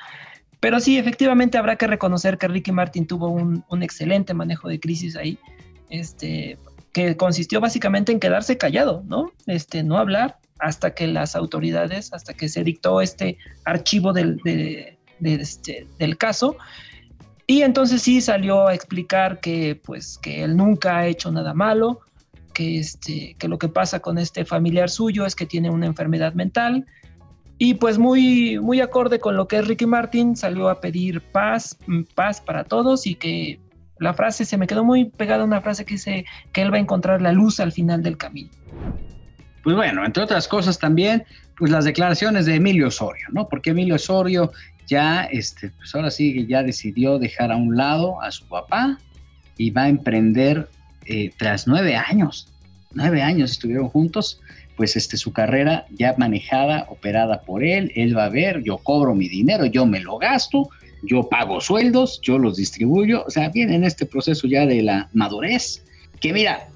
Pero 0.60 0.80
sí, 0.80 0.96
efectivamente 0.98 1.58
habrá 1.58 1.76
que 1.76 1.86
reconocer 1.86 2.38
que 2.38 2.48
Ricky 2.48 2.72
Martin 2.72 3.06
tuvo 3.06 3.28
un, 3.28 3.64
un 3.68 3.82
excelente 3.82 4.34
manejo 4.34 4.68
de 4.68 4.78
crisis 4.78 5.16
ahí 5.16 5.38
este, 5.92 6.58
que 6.92 7.16
consistió 7.16 7.60
básicamente 7.60 8.12
en 8.12 8.20
quedarse 8.20 8.58
callado, 8.58 9.02
¿no? 9.06 9.32
Este, 9.46 9.82
no 9.82 9.98
hablar 9.98 10.38
hasta 10.58 10.94
que 10.94 11.06
las 11.06 11.36
autoridades, 11.36 12.12
hasta 12.12 12.34
que 12.34 12.48
se 12.48 12.64
dictó 12.64 13.00
este 13.00 13.38
archivo 13.64 14.12
del, 14.12 14.40
este, 15.20 15.86
del 15.98 16.16
caso. 16.16 16.56
Y 17.46 17.62
entonces 17.62 18.02
sí 18.02 18.20
salió 18.20 18.68
a 18.68 18.74
explicar 18.74 19.40
que, 19.40 19.80
pues, 19.84 20.18
que 20.18 20.44
él 20.44 20.56
nunca 20.56 20.98
ha 20.98 21.06
hecho 21.06 21.30
nada 21.32 21.54
malo, 21.54 22.00
que, 22.52 22.78
este, 22.78 23.34
que 23.38 23.48
lo 23.48 23.58
que 23.58 23.68
pasa 23.68 24.00
con 24.00 24.18
este 24.18 24.44
familiar 24.44 24.90
suyo 24.90 25.26
es 25.26 25.34
que 25.34 25.46
tiene 25.46 25.70
una 25.70 25.86
enfermedad 25.86 26.34
mental 26.34 26.86
Y 27.58 27.74
pues 27.74 27.98
muy, 27.98 28.58
muy 28.58 28.80
acorde 28.80 29.20
con 29.20 29.36
lo 29.36 29.46
que 29.46 29.58
es 29.58 29.68
Ricky 29.68 29.86
Martin, 29.86 30.36
salió 30.36 30.68
a 30.68 30.80
pedir 30.80 31.20
paz, 31.20 31.76
mm, 31.86 32.02
paz 32.14 32.40
para 32.40 32.64
todos 32.64 33.06
y 33.06 33.14
que 33.14 33.60
la 33.98 34.14
frase 34.14 34.44
se 34.44 34.56
me 34.56 34.66
quedó 34.66 34.84
muy 34.84 35.04
pegada 35.04 35.44
una 35.44 35.60
frase 35.60 35.84
que 35.84 35.94
dice 35.94 36.24
que 36.52 36.62
él 36.62 36.72
va 36.72 36.78
a 36.78 36.80
encontrar 36.80 37.22
la 37.22 37.30
luz 37.32 37.60
al 37.60 37.70
final 37.70 38.02
del 38.02 38.16
camino. 38.16 38.50
Pues 39.62 39.76
bueno, 39.76 40.04
entre 40.04 40.24
otras 40.24 40.48
cosas 40.48 40.78
también, 40.78 41.24
pues 41.56 41.70
las 41.70 41.84
declaraciones 41.84 42.46
de 42.46 42.56
Emilio 42.56 42.88
Osorio, 42.88 43.26
¿no? 43.30 43.48
Porque 43.48 43.70
Emilio 43.70 43.94
Osorio 43.94 44.50
ya, 44.86 45.24
este, 45.24 45.70
pues 45.70 45.94
ahora 45.94 46.10
sí 46.10 46.46
ya 46.46 46.62
decidió 46.62 47.18
dejar 47.18 47.52
a 47.52 47.56
un 47.56 47.76
lado 47.76 48.20
a 48.22 48.30
su 48.30 48.46
papá 48.46 48.98
y 49.56 49.70
va 49.70 49.84
a 49.84 49.88
emprender 49.88 50.68
eh, 51.06 51.30
tras 51.36 51.66
nueve 51.66 51.96
años, 51.96 52.52
nueve 52.92 53.22
años 53.22 53.52
estuvieron 53.52 53.88
juntos, 53.88 54.40
pues 54.76 54.96
este, 54.96 55.16
su 55.16 55.32
carrera 55.32 55.86
ya 55.90 56.14
manejada, 56.18 56.86
operada 56.88 57.42
por 57.42 57.64
él, 57.64 57.92
él 57.94 58.16
va 58.16 58.24
a 58.24 58.30
ver, 58.30 58.62
yo 58.62 58.78
cobro 58.78 59.14
mi 59.14 59.28
dinero, 59.28 59.66
yo 59.66 59.86
me 59.86 60.00
lo 60.00 60.18
gasto, 60.18 60.68
yo 61.02 61.28
pago 61.28 61.60
sueldos, 61.60 62.20
yo 62.22 62.38
los 62.38 62.56
distribuyo, 62.56 63.24
o 63.26 63.30
sea, 63.30 63.48
viene 63.48 63.74
en 63.74 63.84
este 63.84 64.06
proceso 64.06 64.46
ya 64.46 64.66
de 64.66 64.82
la 64.82 65.08
madurez, 65.12 65.84
que 66.20 66.32
mira, 66.32 66.68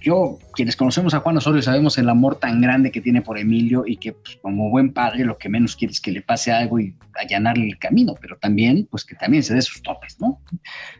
yo, 0.00 0.38
quienes 0.54 0.76
conocemos 0.76 1.14
a 1.14 1.20
Juan 1.20 1.36
Osorio, 1.36 1.62
sabemos 1.62 1.98
el 1.98 2.08
amor 2.08 2.36
tan 2.36 2.60
grande 2.60 2.90
que 2.90 3.00
tiene 3.00 3.22
por 3.22 3.38
Emilio 3.38 3.84
y 3.86 3.96
que 3.96 4.12
pues, 4.12 4.36
como 4.42 4.70
buen 4.70 4.92
padre 4.92 5.24
lo 5.24 5.38
que 5.38 5.48
menos 5.48 5.76
quiere 5.76 5.92
es 5.92 6.00
que 6.00 6.12
le 6.12 6.22
pase 6.22 6.52
algo 6.52 6.80
y 6.80 6.94
allanarle 7.14 7.66
el 7.66 7.78
camino, 7.78 8.14
pero 8.20 8.36
también, 8.36 8.86
pues 8.90 9.04
que 9.04 9.14
también 9.14 9.42
se 9.42 9.54
dé 9.54 9.62
sus 9.62 9.82
topes, 9.82 10.20
¿no? 10.20 10.40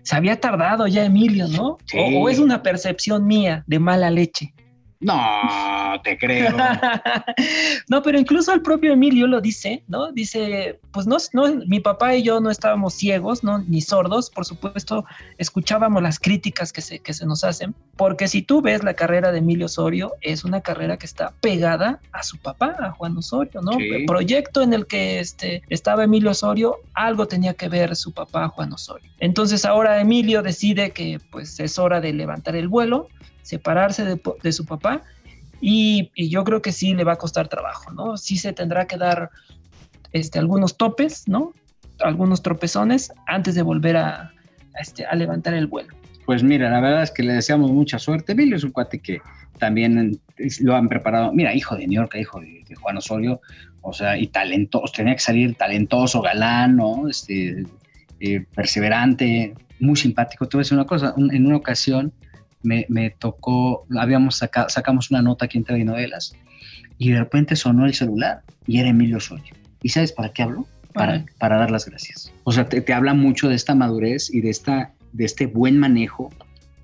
Se 0.02 0.16
había 0.16 0.40
tardado 0.40 0.87
ya 0.87 1.04
Emilio, 1.04 1.49
¿no? 1.49 1.78
o 1.95 2.28
es 2.28 2.38
una 2.38 2.62
percepción 2.62 3.26
mía 3.26 3.64
de 3.66 3.78
mala 3.78 4.11
leche. 4.11 4.54
No, 5.00 6.00
te 6.03 6.17
creo. 6.17 6.57
no, 7.88 8.03
pero 8.03 8.19
incluso 8.19 8.53
el 8.53 8.62
propio 8.62 8.93
Emilio 8.93 9.26
lo 9.26 9.41
dice, 9.41 9.83
¿no? 9.88 10.11
Dice, 10.12 10.81
pues 10.91 11.07
no, 11.07 11.19
no, 11.33 11.55
mi 11.67 11.81
papá 11.81 12.15
y 12.15 12.23
yo 12.23 12.41
no 12.41 12.50
estábamos 12.50 12.95
ciegos, 12.95 13.45
¿no? 13.45 13.59
Ni 13.59 13.83
sordos, 13.83 14.31
por 14.31 14.47
supuesto, 14.47 15.05
escuchábamos 15.37 16.03
las 16.03 16.19
críticas 16.19 16.73
que 16.73 16.81
se, 16.81 17.00
que 17.00 17.12
se 17.12 17.26
nos 17.26 17.45
hacen, 17.45 17.75
porque 17.97 18.26
si 18.26 18.43
tú 18.43 18.62
ves 18.62 18.83
la 18.83 18.95
carrera 18.95 19.33
de 19.33 19.38
Emilio 19.38 19.67
Osorio, 19.67 20.12
es 20.23 20.45
una 20.45 20.62
carrera 20.62 20.97
que 20.97 21.07
está 21.07 21.33
pegada 21.41 22.00
a 22.12 22.23
su 22.23 22.38
papá, 22.38 22.76
a 22.79 22.93
Juan 22.93 23.17
Osorio, 23.19 23.61
¿no? 23.61 23.73
El 23.79 24.07
proyecto 24.07 24.62
en 24.62 24.73
el 24.73 24.87
que 24.87 25.21
este, 25.21 25.62
estaba 25.69 26.05
Emilio 26.05 26.31
Osorio, 26.31 26.76
algo 26.95 27.26
tenía 27.26 27.55
que 27.55 27.69
ver 27.69 27.95
su 27.97 28.12
papá, 28.12 28.49
Juan 28.49 28.73
Osorio. 28.73 29.11
Entonces 29.19 29.65
ahora 29.65 30.00
Emilio 30.00 30.43
decide 30.43 30.91
que 30.91 31.21
pues 31.31 31.61
es 31.61 31.79
hora 31.79 32.00
de 32.00 32.12
levantar 32.12 32.57
el 32.57 32.69
vuelo, 32.69 33.09
separarse 33.47 34.05
de, 34.05 34.53
su 34.53 34.67
papá 34.67 35.03
y, 35.61 36.11
yo 36.17 36.43
creo 36.43 36.61
que 36.61 36.73
sí 36.73 36.95
le 36.95 37.05
va 37.05 37.12
a 37.12 37.17
costar 37.17 37.47
trabajo, 37.47 37.93
¿no? 37.93 38.17
Sí 38.17 38.37
se 38.37 38.53
tendrá 38.53 38.88
que 38.88 38.97
dar 38.97 39.31
este, 40.12 40.41
algunos 40.41 40.76
topes, 40.76 41.29
¿no? 41.29 41.55
Algunos 42.00 42.43
tropezones 42.43 43.12
antes 43.26 43.55
de 43.55 43.62
volver 43.62 43.97
a, 43.99 44.33
este, 44.81 45.07
a 45.07 45.15
levantar 45.15 45.55
el 45.55 45.69
vuelo. 45.69 45.95
Pues 46.26 46.43
mira, 46.43 46.69
la 46.71 46.81
verdad 46.81 47.05
es 47.05 47.12
que 47.12 47.23
le 47.23 47.35
deseamos 47.35 47.71
mucha 47.71 48.00
suerte. 48.00 48.33
Emilio 48.33 48.57
es 48.57 48.65
un 48.65 48.73
cuate 48.73 48.99
que 48.99 49.21
también 49.61 50.21
lo 50.61 50.75
han 50.75 50.88
preparado. 50.88 51.33
Mira, 51.33 51.55
hijo 51.55 51.76
de 51.76 51.87
New 51.87 52.00
York, 52.00 52.17
hijo 52.19 52.41
de, 52.41 52.65
Juan 52.81 52.97
Osorio, 52.97 53.41
o 53.81 53.93
sea, 53.93 54.19
y 54.19 54.26
talentoso, 54.26 54.93
tenía 54.93 55.15
que 55.15 55.21
salir 55.21 55.55
talentoso, 55.55 56.21
galán, 56.21 56.76
¿no? 56.76 57.09
Este, 57.09 57.65
eh, 58.19 58.45
perseverante, 58.57 59.55
muy 59.79 59.95
simpático. 59.95 60.49
Te 60.49 60.57
voy 60.57 60.62
a 60.62 60.65
decir 60.65 60.76
una 60.76 60.87
cosa, 60.87 61.15
en 61.17 61.47
una 61.47 61.59
ocasión 61.59 62.12
me, 62.66 63.11
tocó, 63.11 63.87
habíamos 63.99 64.37
sacado, 64.37 64.68
sacamos 64.68 65.11
una 65.11 65.23
nota 65.23 65.46
aquí 65.46 65.58
en 65.58 65.64
TV 65.64 65.85
Novelas 65.85 66.35
y 66.99 67.11
de 67.11 67.18
repente 67.18 67.56
sonó 67.56 67.87
el 67.87 67.94
celular 67.94 68.42
y 68.66 68.78
era 68.78 68.88
Emilio 68.88 69.18
Osorio. 69.18 69.54
¿Y 69.82 69.90
sabes 69.90 70.12
para 70.12 70.32
qué 70.32 70.42
hablo? 70.42 70.66
Para, 70.92 71.26
para 71.38 71.58
dar 71.58 71.70
las 71.70 71.85
gracias. 71.87 72.32
O 72.44 72.52
sea, 72.52 72.68
te, 72.68 72.92
habla 72.92 73.12
mucho 73.12 73.49
de 73.49 73.54
esta 73.54 73.75
madurez 73.75 74.32
y 74.32 74.40
de, 74.40 74.49
esta, 74.49 74.92
de 75.12 75.25
este 75.26 75.46
buen 75.46 75.78
manejo 75.78 76.32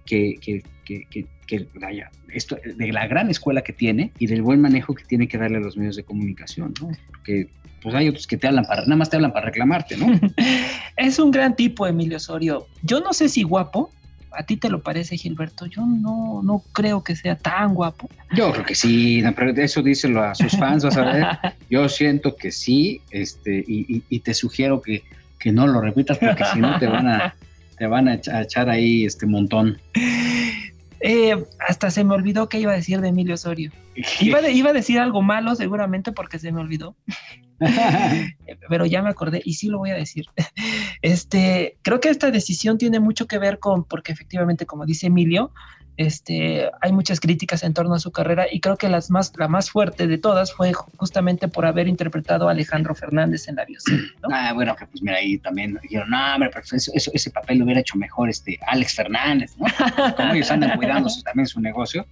que, 0.04 0.36
que, 0.40 0.62
que, 0.84 1.26
que, 1.46 1.68
vaya, 1.80 2.10
esto, 2.28 2.58
de 2.76 2.92
la 2.92 3.06
gran 3.06 3.30
escuela 3.30 3.62
que 3.62 3.72
tiene 3.72 4.12
y 4.18 4.26
del 4.26 4.42
buen 4.42 4.60
manejo 4.60 4.94
que 4.94 5.04
tiene 5.04 5.28
que 5.28 5.38
darle 5.38 5.56
a 5.56 5.60
los 5.60 5.78
medios 5.78 5.96
de 5.96 6.04
comunicación, 6.04 6.74
¿no? 6.80 6.90
Porque 7.08 7.48
pues 7.82 7.94
hay 7.94 8.08
otros 8.08 8.26
que 8.26 8.36
te 8.36 8.46
hablan 8.46 8.64
para, 8.64 8.82
nada 8.82 8.96
más 8.96 9.10
te 9.10 9.16
hablan 9.16 9.32
para 9.32 9.46
reclamarte, 9.46 9.96
¿no? 9.96 10.06
es 10.96 11.18
un 11.18 11.30
gran 11.30 11.56
tipo, 11.56 11.86
Emilio 11.86 12.18
Osorio. 12.18 12.66
Yo 12.82 13.00
no 13.00 13.12
sé 13.12 13.28
si 13.28 13.42
guapo, 13.42 13.90
¿A 14.34 14.44
ti 14.44 14.56
te 14.56 14.68
lo 14.70 14.82
parece, 14.82 15.16
Gilberto? 15.16 15.66
Yo 15.66 15.84
no, 15.84 16.42
no 16.42 16.62
creo 16.72 17.04
que 17.04 17.16
sea 17.16 17.36
tan 17.36 17.74
guapo. 17.74 18.08
Yo 18.34 18.52
creo 18.52 18.64
que 18.64 18.74
sí, 18.74 19.22
pero 19.36 19.50
eso 19.50 19.82
díselo 19.82 20.22
a 20.22 20.34
sus 20.34 20.52
fans, 20.56 20.84
vas 20.84 20.96
a 20.96 21.04
ver. 21.04 21.26
Yo 21.70 21.88
siento 21.88 22.36
que 22.36 22.50
sí, 22.50 23.00
este, 23.10 23.64
y, 23.66 24.18
te 24.20 24.34
sugiero 24.34 24.80
que, 24.80 25.02
que, 25.38 25.52
no 25.52 25.66
lo 25.66 25.80
repitas 25.80 26.18
porque 26.18 26.44
si 26.52 26.60
no 26.60 26.78
te 26.78 26.86
van 26.86 27.08
a, 27.08 27.34
te 27.76 27.86
van 27.86 28.08
a 28.08 28.14
echar 28.14 28.68
ahí 28.70 29.04
este 29.04 29.26
montón. 29.26 29.78
Eh, 31.00 31.34
hasta 31.58 31.90
se 31.90 32.04
me 32.04 32.14
olvidó 32.14 32.48
qué 32.48 32.60
iba 32.60 32.72
a 32.72 32.76
decir 32.76 33.00
de 33.00 33.08
Emilio 33.08 33.34
Osorio. 33.34 33.72
Iba, 34.20 34.48
iba 34.48 34.70
a 34.70 34.72
decir 34.72 35.00
algo 35.00 35.20
malo 35.20 35.54
seguramente 35.56 36.12
porque 36.12 36.38
se 36.38 36.52
me 36.52 36.60
olvidó. 36.60 36.94
pero 38.68 38.86
ya 38.86 39.02
me 39.02 39.10
acordé 39.10 39.42
y 39.44 39.54
sí 39.54 39.68
lo 39.68 39.78
voy 39.78 39.90
a 39.90 39.94
decir. 39.94 40.26
Este, 41.02 41.78
creo 41.82 41.98
que 41.98 42.10
esta 42.10 42.30
decisión 42.30 42.78
tiene 42.78 43.00
mucho 43.00 43.26
que 43.26 43.38
ver 43.38 43.58
con, 43.58 43.82
porque 43.82 44.12
efectivamente, 44.12 44.66
como 44.66 44.86
dice 44.86 45.08
Emilio, 45.08 45.50
este, 45.96 46.70
hay 46.80 46.92
muchas 46.92 47.20
críticas 47.20 47.62
en 47.62 47.74
torno 47.74 47.94
a 47.94 47.98
su 47.98 48.12
carrera 48.12 48.46
y 48.50 48.60
creo 48.60 48.76
que 48.76 48.88
las 48.88 49.10
más, 49.10 49.32
la 49.36 49.48
más 49.48 49.70
fuerte 49.70 50.06
de 50.06 50.16
todas 50.16 50.52
fue 50.52 50.72
justamente 50.72 51.48
por 51.48 51.66
haber 51.66 51.86
interpretado 51.86 52.48
a 52.48 52.52
Alejandro 52.52 52.94
Fernández 52.94 53.46
en 53.48 53.56
la 53.56 53.64
bioserie. 53.64 54.06
Ah, 54.32 54.52
bueno, 54.54 54.74
que 54.74 54.86
pues 54.86 55.02
mira, 55.02 55.16
ahí 55.16 55.38
también 55.38 55.78
dijeron, 55.82 56.10
no, 56.10 56.34
hombre, 56.34 56.50
pero 56.52 56.64
eso, 56.72 56.92
ese 56.94 57.30
papel 57.30 57.58
lo 57.58 57.64
hubiera 57.64 57.80
hecho 57.80 57.98
mejor 57.98 58.30
este 58.30 58.58
Alex 58.68 58.94
Fernández, 58.94 59.54
¿no? 59.58 59.66
Como 60.16 60.32
ellos 60.32 60.50
andan 60.50 60.76
cuidando 60.78 61.10
también 61.24 61.46
su 61.46 61.60
negocio. 61.60 62.06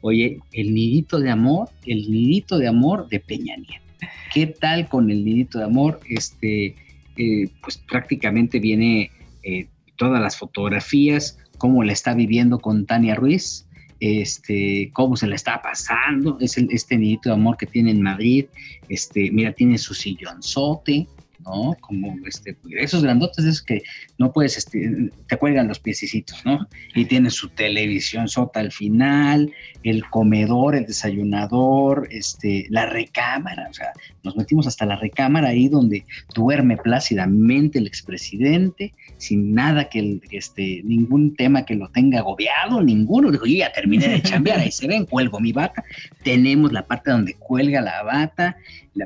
Oye, 0.00 0.40
el 0.52 0.74
nidito 0.74 1.20
de 1.20 1.30
amor, 1.30 1.68
el 1.86 2.10
nidito 2.10 2.58
de 2.58 2.66
amor 2.66 3.08
de 3.08 3.20
Peña 3.20 3.56
Nieto. 3.56 3.91
¿Qué 4.32 4.46
tal 4.46 4.88
con 4.88 5.10
el 5.10 5.24
nidito 5.24 5.58
de 5.58 5.64
amor? 5.64 6.00
Este, 6.08 6.74
eh, 7.16 7.48
pues 7.62 7.78
prácticamente 7.78 8.58
viene 8.58 9.10
eh, 9.42 9.68
todas 9.96 10.20
las 10.20 10.36
fotografías, 10.36 11.38
cómo 11.58 11.84
la 11.84 11.92
está 11.92 12.14
viviendo 12.14 12.58
con 12.58 12.86
Tania 12.86 13.14
Ruiz, 13.14 13.66
este, 14.00 14.90
cómo 14.94 15.16
se 15.16 15.26
la 15.26 15.36
está 15.36 15.62
pasando, 15.62 16.36
es 16.40 16.58
el, 16.58 16.68
este 16.72 16.96
nidito 16.96 17.28
de 17.28 17.34
amor 17.34 17.56
que 17.56 17.66
tiene 17.66 17.92
en 17.92 18.02
Madrid, 18.02 18.46
este, 18.88 19.30
mira, 19.30 19.52
tiene 19.52 19.78
su 19.78 19.94
sillonzote, 19.94 21.06
¿no? 21.42 21.76
Como 21.80 22.14
este, 22.26 22.56
esos 22.78 23.02
grandotes 23.02 23.44
es 23.44 23.62
que 23.62 23.82
no 24.18 24.32
puedes, 24.32 24.56
este, 24.56 25.10
te 25.26 25.36
cuelgan 25.36 25.68
los 25.68 25.78
piececitos, 25.78 26.44
¿no? 26.44 26.68
Y 26.94 27.04
tiene 27.06 27.30
su 27.30 27.48
televisión 27.50 28.28
sota 28.28 28.60
al 28.60 28.72
final, 28.72 29.52
el 29.82 30.04
comedor, 30.08 30.74
el 30.74 30.86
desayunador, 30.86 32.08
este, 32.10 32.66
la 32.70 32.86
recámara, 32.86 33.68
o 33.70 33.74
sea, 33.74 33.92
nos 34.22 34.36
metimos 34.36 34.66
hasta 34.66 34.86
la 34.86 34.96
recámara 34.96 35.48
ahí 35.48 35.68
donde 35.68 36.04
duerme 36.34 36.76
plácidamente 36.76 37.78
el 37.78 37.86
expresidente, 37.86 38.94
sin 39.16 39.54
nada 39.54 39.88
que, 39.88 40.20
este, 40.30 40.82
ningún 40.84 41.34
tema 41.34 41.64
que 41.64 41.74
lo 41.74 41.88
tenga 41.88 42.20
agobiado, 42.20 42.82
ninguno. 42.82 43.30
Dijo, 43.30 43.46
ya 43.46 43.72
terminé 43.72 44.08
de 44.08 44.22
chambear, 44.22 44.60
ahí 44.60 44.70
se 44.70 44.86
ven, 44.86 45.06
cuelgo 45.06 45.40
mi 45.40 45.52
bata. 45.52 45.84
Tenemos 46.22 46.72
la 46.72 46.86
parte 46.86 47.10
donde 47.10 47.34
cuelga 47.34 47.80
la 47.80 48.02
bata, 48.02 48.56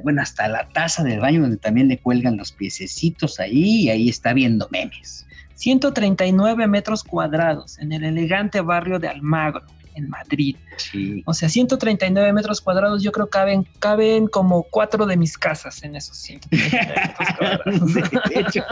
bueno, 0.03 0.23
hasta 0.23 0.49
la 0.49 0.69
taza 0.69 1.03
del 1.03 1.21
baño 1.21 1.43
donde 1.43 1.57
también 1.57 1.89
le 1.89 1.99
cuelgan 1.99 2.37
los 2.37 2.53
piececitos 2.53 3.41
ahí 3.41 3.83
y 3.83 3.91
ahí 3.91 4.09
está 4.09 4.33
viendo 4.33 4.69
memes. 4.71 5.27
139 5.55 6.67
metros 6.67 7.03
cuadrados 7.03 7.79
en 7.79 7.93
el 7.93 8.05
elegante 8.05 8.61
barrio 8.61 8.99
de 8.99 9.09
Almagro 9.09 9.65
en 9.97 10.09
Madrid. 10.09 10.57
Sí. 10.77 11.23
O 11.27 11.35
sea, 11.35 11.49
139 11.49 12.33
metros 12.33 12.61
cuadrados, 12.61 13.03
yo 13.03 13.11
creo 13.13 13.29
caben, 13.29 13.67
caben 13.79 14.29
como 14.29 14.63
cuatro 14.65 15.07
de 15.07 15.17
mis 15.17 15.37
casas 15.37 15.83
en 15.83 15.97
esos 15.97 16.17
139 16.19 17.03
metros 17.07 17.29
cuadrados. 17.37 17.95
de, 18.31 18.41
hecho, 18.41 18.65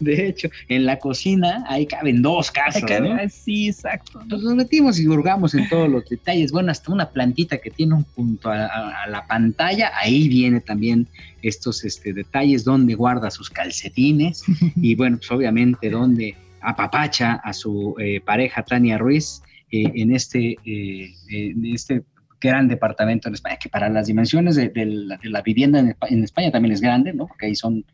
de 0.00 0.28
hecho, 0.28 0.48
en 0.68 0.84
la 0.84 0.98
cocina 0.98 1.64
ahí 1.68 1.86
caben 1.86 2.22
dos 2.22 2.50
casas. 2.50 2.82
Sí, 3.32 3.68
exacto. 3.68 4.20
Entonces 4.22 4.44
nos 4.44 4.56
metimos 4.56 4.98
y 4.98 5.08
hurgamos 5.08 5.54
en 5.54 5.68
todos 5.68 5.88
los 5.88 6.08
detalles. 6.08 6.52
Bueno, 6.52 6.70
hasta 6.70 6.92
una 6.92 7.08
plantita 7.10 7.58
que 7.58 7.70
tiene 7.70 7.94
un 7.94 8.04
punto 8.04 8.50
a, 8.50 9.06
la 9.08 9.26
pantalla, 9.26 9.92
ahí 9.94 10.28
viene 10.28 10.60
también 10.60 11.08
estos 11.42 11.84
este, 11.84 12.12
detalles 12.12 12.64
donde 12.64 12.94
guarda 12.94 13.30
sus 13.30 13.50
calcetines 13.50 14.42
y 14.76 14.94
bueno, 14.94 15.18
pues 15.18 15.30
obviamente 15.30 15.90
donde 15.90 16.36
apapacha 16.60 17.34
a 17.34 17.52
su 17.52 17.94
eh, 17.98 18.20
pareja 18.20 18.62
Tania 18.62 18.98
Ruiz 18.98 19.42
en, 19.72 20.14
este, 20.14 20.56
eh, 20.64 21.14
en 21.30 21.64
este 21.66 22.02
gran 22.40 22.68
departamento 22.68 23.28
en 23.28 23.34
España, 23.34 23.56
que 23.56 23.68
para 23.68 23.88
las 23.88 24.06
dimensiones 24.06 24.56
de, 24.56 24.70
la, 25.22 25.42
vivienda 25.42 25.78
en, 25.78 26.24
España 26.24 26.50
también 26.50 26.72
es 26.72 26.80
grande, 26.80 27.12
¿no? 27.12 27.26
Porque 27.26 27.46
ahí 27.46 27.54
son 27.54 27.84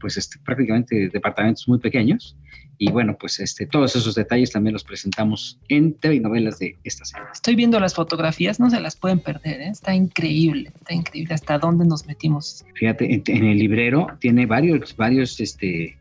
pues 0.00 0.16
este, 0.16 0.38
prácticamente 0.44 1.08
departamentos 1.08 1.66
muy 1.68 1.78
pequeños. 1.78 2.36
Y 2.76 2.90
bueno, 2.90 3.16
pues 3.18 3.38
este, 3.38 3.66
todos 3.66 3.94
esos 3.94 4.16
detalles 4.16 4.50
también 4.50 4.72
los 4.72 4.82
presentamos 4.82 5.60
en 5.68 5.94
TV 5.94 6.16
y 6.16 6.20
novelas 6.20 6.58
de 6.58 6.76
esta 6.82 7.04
semana. 7.04 7.30
Estoy 7.32 7.54
viendo 7.54 7.78
las 7.78 7.94
fotografías, 7.94 8.58
no 8.58 8.68
se 8.68 8.80
las 8.80 8.96
pueden 8.96 9.20
perder, 9.20 9.60
¿eh? 9.60 9.68
está 9.68 9.94
increíble, 9.94 10.72
está 10.74 10.92
increíble 10.92 11.34
hasta 11.34 11.58
dónde 11.58 11.86
nos 11.86 12.04
metimos. 12.06 12.64
Fíjate, 12.74 13.22
en, 13.26 13.44
el 13.44 13.58
librero 13.58 14.08
tiene 14.18 14.44
varios, 14.44 14.96
varios, 14.96 15.38
este, 15.40 15.96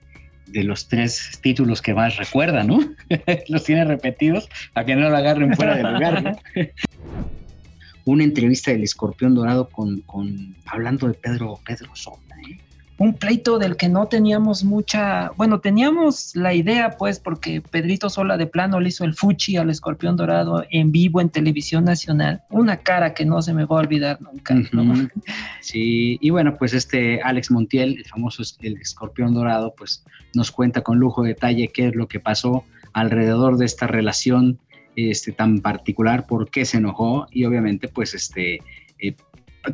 de 0.53 0.63
los 0.63 0.87
tres 0.87 1.39
títulos 1.41 1.81
que 1.81 1.93
más 1.93 2.15
recuerda, 2.17 2.63
¿no? 2.63 2.79
los 3.49 3.63
tiene 3.63 3.83
repetidos 3.85 4.49
para 4.73 4.85
que 4.85 4.95
no 4.95 5.09
lo 5.09 5.17
agarren 5.17 5.53
fuera 5.55 5.75
de 5.75 5.83
lugar, 5.83 6.23
¿no? 6.23 6.37
Una 8.05 8.23
entrevista 8.23 8.71
del 8.71 8.83
escorpión 8.83 9.33
dorado 9.33 9.69
con, 9.69 10.01
con 10.01 10.55
hablando 10.65 11.07
de 11.07 11.13
Pedro, 11.13 11.59
Pedro 11.65 11.95
Sola. 11.95 12.32
Un 12.97 13.13
pleito 13.15 13.57
del 13.57 13.75
que 13.75 13.89
no 13.89 14.07
teníamos 14.07 14.63
mucha, 14.63 15.31
bueno, 15.35 15.59
teníamos 15.59 16.35
la 16.35 16.53
idea 16.53 16.95
pues 16.97 17.19
porque 17.19 17.61
Pedrito 17.61 18.09
Sola 18.09 18.37
de 18.37 18.47
plano 18.47 18.79
le 18.79 18.89
hizo 18.89 19.03
el 19.03 19.15
fuchi 19.15 19.57
al 19.57 19.69
escorpión 19.69 20.15
dorado 20.15 20.63
en 20.69 20.91
vivo 20.91 21.19
en 21.19 21.29
televisión 21.29 21.85
nacional, 21.85 22.43
una 22.49 22.77
cara 22.77 23.13
que 23.13 23.25
no 23.25 23.41
se 23.41 23.53
me 23.53 23.65
va 23.65 23.77
a 23.77 23.79
olvidar 23.81 24.21
nunca. 24.21 24.55
Sí, 25.61 26.17
y 26.21 26.29
bueno, 26.29 26.55
pues 26.57 26.73
este 26.73 27.21
Alex 27.21 27.49
Montiel, 27.49 27.97
el 27.97 28.05
famoso 28.05 28.43
el 28.61 28.77
escorpión 28.77 29.33
dorado, 29.33 29.73
pues 29.75 30.03
nos 30.33 30.51
cuenta 30.51 30.81
con 30.81 30.99
lujo 30.99 31.23
de 31.23 31.29
detalle 31.29 31.69
qué 31.69 31.87
es 31.87 31.95
lo 31.95 32.07
que 32.07 32.19
pasó 32.19 32.65
alrededor 32.91 33.57
de 33.57 33.65
esta 33.65 33.87
relación 33.87 34.59
este, 34.95 35.31
tan 35.31 35.61
particular, 35.61 36.27
por 36.27 36.49
qué 36.49 36.65
se 36.65 36.77
enojó 36.77 37.27
y 37.31 37.45
obviamente 37.45 37.87
pues 37.87 38.13
este... 38.13 38.59
Eh, 38.99 39.15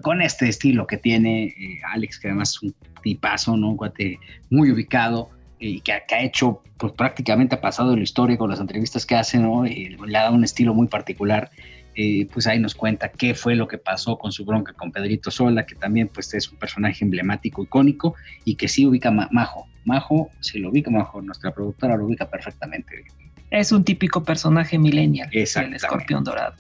con 0.02 0.22
este 0.22 0.48
estilo 0.48 0.88
que 0.88 0.98
tiene 0.98 1.46
eh, 1.46 1.80
Alex, 1.94 2.20
que 2.20 2.28
además 2.28 2.50
es 2.52 2.64
un 2.64 2.76
tipazo, 3.02 3.58
¿no? 3.58 3.70
Un 3.70 3.78
cuate 3.78 4.20
muy 4.50 4.72
ubicado 4.72 5.30
y 5.60 5.82
que, 5.82 5.92
ha 5.94 6.22
hecho, 6.24 6.62
pues 6.78 6.94
prácticamente 6.94 7.56
ha 7.56 7.62
pasado 7.62 7.96
la 7.96 8.04
historia 8.04 8.38
con 8.38 8.50
las 8.50 8.60
entrevistas 8.60 9.06
que 9.06 9.16
hace, 9.16 9.38
¿no? 9.38 9.66
Y 9.66 9.98
le 9.98 10.18
ha 10.18 10.24
dado 10.24 10.36
un 10.36 10.44
estilo 10.44 10.74
muy 10.74 10.88
particular. 10.88 11.50
Eh, 11.96 12.28
pues 12.32 12.48
ahí 12.48 12.60
nos 12.60 12.76
cuenta 12.76 13.10
qué 13.10 13.34
fue 13.34 13.56
lo 13.56 13.68
que 13.68 13.78
pasó 13.78 14.18
con 14.18 14.32
su 14.32 14.46
bronca 14.46 14.72
con 14.72 14.92
Pedrito 14.92 15.32
Sola, 15.32 15.66
que 15.66 15.76
también 15.76 16.08
pues 16.08 16.34
es 16.34 16.50
un 16.50 16.58
personaje 16.58 17.04
emblemático, 17.04 17.64
icónico 17.64 18.16
y 18.46 18.56
que 18.56 18.70
sí 18.70 18.86
ubica 18.86 19.12
Majo. 19.12 19.68
Majo, 19.84 20.30
si 20.40 20.60
lo 20.60 20.70
ubica 20.70 20.90
Majo, 20.92 21.22
nuestra 21.22 21.52
productora 21.52 21.98
lo 21.98 22.06
ubica 22.06 22.30
perfectamente. 22.30 23.04
Es 23.52 23.72
un 23.72 23.84
típico 23.84 24.24
personaje 24.24 24.78
millennial, 24.78 25.30
el 25.34 25.74
escorpión 25.74 26.24
dorado. 26.24 26.56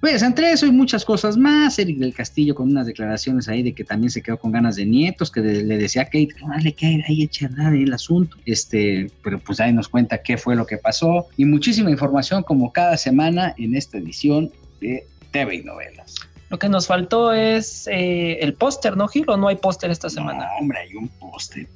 Pues 0.00 0.22
entre 0.22 0.52
eso 0.52 0.66
y 0.66 0.70
muchas 0.70 1.04
cosas 1.04 1.36
más, 1.36 1.78
Eric 1.78 1.98
del 1.98 2.14
Castillo 2.14 2.54
con 2.54 2.70
unas 2.70 2.86
declaraciones 2.86 3.48
ahí 3.48 3.62
de 3.62 3.72
que 3.72 3.84
también 3.84 4.10
se 4.10 4.22
quedó 4.22 4.38
con 4.38 4.52
ganas 4.52 4.76
de 4.76 4.86
nietos, 4.86 5.30
que 5.30 5.40
le 5.40 5.78
decía 5.78 6.02
a 6.02 6.04
Kate, 6.06 6.28
dale 6.48 6.72
Kate, 6.72 7.04
ahí 7.08 7.22
echa 7.22 7.48
el 7.72 7.92
asunto, 7.92 8.36
este, 8.44 9.10
pero 9.22 9.38
pues 9.38 9.60
ahí 9.60 9.72
nos 9.72 9.88
cuenta 9.88 10.22
qué 10.22 10.36
fue 10.36 10.56
lo 10.56 10.66
que 10.66 10.76
pasó 10.78 11.26
y 11.36 11.44
muchísima 11.44 11.90
información 11.90 12.42
como 12.42 12.72
cada 12.72 12.96
semana 12.96 13.54
en 13.58 13.74
esta 13.74 13.98
edición 13.98 14.50
de 14.80 15.06
TV 15.32 15.56
y 15.56 15.62
Novelas. 15.62 16.14
Lo 16.48 16.58
que 16.58 16.68
nos 16.68 16.86
faltó 16.86 17.32
es 17.32 17.88
eh, 17.88 18.38
el 18.40 18.54
póster, 18.54 18.96
¿no, 18.96 19.08
Gil? 19.08 19.28
¿O 19.28 19.36
no 19.36 19.48
hay 19.48 19.56
póster 19.56 19.90
esta 19.90 20.08
semana? 20.08 20.46
No, 20.46 20.58
hombre, 20.60 20.78
hay 20.78 20.94
un 20.94 21.08
póster 21.08 21.66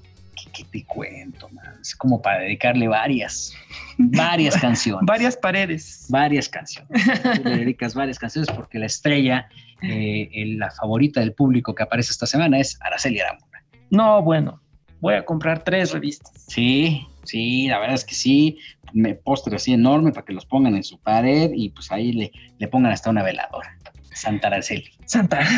¿qué 0.52 0.64
te 0.64 0.84
cuento, 0.84 1.48
man? 1.50 1.78
Es 1.80 1.94
como 1.94 2.20
para 2.20 2.40
dedicarle 2.40 2.88
varias, 2.88 3.54
varias 3.98 4.56
canciones. 4.56 5.06
varias 5.06 5.36
paredes. 5.36 6.06
Varias 6.08 6.48
canciones. 6.48 6.90
le 7.44 7.58
dedicas 7.58 7.94
varias 7.94 8.18
canciones 8.18 8.50
porque 8.50 8.78
la 8.78 8.86
estrella, 8.86 9.48
eh, 9.82 10.28
la 10.56 10.70
favorita 10.70 11.20
del 11.20 11.32
público 11.32 11.74
que 11.74 11.82
aparece 11.82 12.12
esta 12.12 12.26
semana 12.26 12.58
es 12.58 12.78
Araceli 12.80 13.20
Arámbula. 13.20 13.62
No, 13.90 14.22
bueno, 14.22 14.60
voy 15.00 15.14
a 15.14 15.24
comprar 15.24 15.64
tres 15.64 15.92
revistas. 15.92 16.32
Sí, 16.48 17.06
sí, 17.24 17.68
la 17.68 17.78
verdad 17.78 17.94
es 17.94 18.04
que 18.04 18.14
sí. 18.14 18.58
Me 18.92 19.14
póster 19.14 19.54
así 19.54 19.72
enorme 19.72 20.12
para 20.12 20.24
que 20.24 20.32
los 20.32 20.44
pongan 20.44 20.74
en 20.74 20.82
su 20.82 20.98
pared 20.98 21.50
y 21.54 21.70
pues 21.70 21.92
ahí 21.92 22.12
le, 22.12 22.32
le 22.58 22.68
pongan 22.68 22.92
hasta 22.92 23.10
una 23.10 23.22
veladora. 23.22 23.76
Santa 24.12 24.48
Araceli. 24.48 24.90
Santa. 25.06 25.40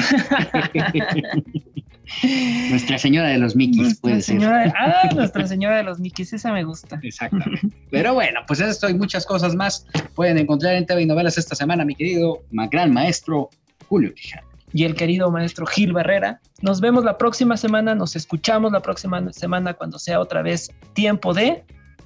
Nuestra 2.70 2.98
Señora 2.98 3.28
de 3.28 3.38
los 3.38 3.56
Mickeys, 3.56 3.98
puede 3.98 4.22
ser. 4.22 4.42
ah, 4.44 5.08
Nuestra 5.14 5.46
Señora 5.46 5.76
de 5.76 5.82
los 5.82 6.00
Mickeys, 6.00 6.32
esa 6.32 6.52
me 6.52 6.64
gusta. 6.64 7.00
Exactamente. 7.02 7.68
Pero 7.90 8.14
bueno, 8.14 8.40
pues 8.46 8.60
esto 8.60 8.88
y 8.88 8.94
muchas 8.94 9.26
cosas 9.26 9.54
más 9.54 9.86
pueden 10.14 10.38
encontrar 10.38 10.74
en 10.74 10.86
TV 10.86 11.02
y 11.02 11.06
Novelas 11.06 11.38
esta 11.38 11.54
semana, 11.54 11.84
mi 11.84 11.94
querido 11.94 12.42
gran 12.70 12.92
maestro 12.92 13.50
Julio 13.88 14.14
Quijano. 14.14 14.46
Y 14.74 14.84
el 14.84 14.94
querido 14.94 15.30
maestro 15.30 15.66
Gil 15.66 15.92
Barrera. 15.92 16.40
Nos 16.62 16.80
vemos 16.80 17.04
la 17.04 17.18
próxima 17.18 17.56
semana, 17.56 17.94
nos 17.94 18.16
escuchamos 18.16 18.72
la 18.72 18.80
próxima 18.80 19.30
semana 19.32 19.74
cuando 19.74 19.98
sea 19.98 20.18
otra 20.18 20.40
vez 20.40 20.70
tiempo 20.94 21.34
de 21.34 21.62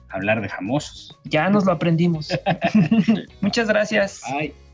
hablar 0.08 0.40
de 0.40 0.48
famosos. 0.48 1.16
Ya 1.24 1.48
nos 1.48 1.64
lo 1.64 1.72
aprendimos. 1.72 2.28
Muchas 3.40 3.68
gracias. 3.68 4.22
Bye. 4.28 4.65